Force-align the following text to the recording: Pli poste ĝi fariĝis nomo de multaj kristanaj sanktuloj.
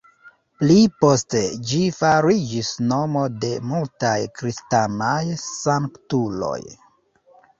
Pli 0.59 0.77
poste 1.03 1.41
ĝi 1.71 1.81
fariĝis 1.97 2.71
nomo 2.93 3.27
de 3.45 3.51
multaj 3.73 4.15
kristanaj 4.39 5.21
sanktuloj. 5.45 6.59